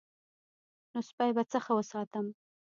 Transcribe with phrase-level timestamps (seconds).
[0.91, 2.25] نو سپی به څه ښه وساتم.